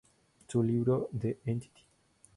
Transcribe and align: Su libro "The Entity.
Su 0.47 0.63
libro 0.63 1.09
"The 1.15 1.37
Entity. 1.45 1.83